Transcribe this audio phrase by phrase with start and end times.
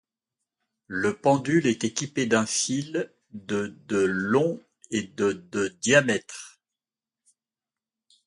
[0.87, 6.59] Le pendule est équipé d'un fil de de long et de de diamètre.